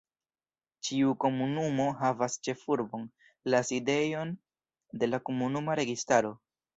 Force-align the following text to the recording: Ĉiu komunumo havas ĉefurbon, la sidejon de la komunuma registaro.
Ĉiu 0.87 1.09
komunumo 1.25 1.83
havas 1.99 2.37
ĉefurbon, 2.47 3.03
la 3.55 3.59
sidejon 3.67 4.31
de 5.03 5.11
la 5.11 5.21
komunuma 5.31 5.77
registaro. 5.81 6.33